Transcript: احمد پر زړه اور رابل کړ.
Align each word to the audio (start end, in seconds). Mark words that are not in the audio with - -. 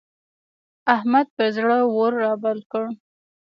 احمد 0.95 1.27
پر 1.35 1.47
زړه 1.55 1.77
اور 1.95 2.11
رابل 2.23 2.57
کړ. 2.71 2.83